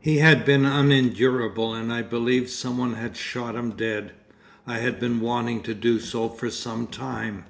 'He 0.00 0.16
had 0.20 0.46
been 0.46 0.64
unendurable, 0.64 1.74
and 1.74 1.92
I 1.92 2.00
believe 2.00 2.48
some 2.48 2.78
one 2.78 2.94
had 2.94 3.14
shot 3.14 3.54
him 3.54 3.72
dead. 3.72 4.12
I 4.66 4.78
had 4.78 4.98
been 4.98 5.20
wanting 5.20 5.62
to 5.64 5.74
do 5.74 6.00
so 6.00 6.30
for 6.30 6.48
some 6.50 6.86
time.... 6.86 7.44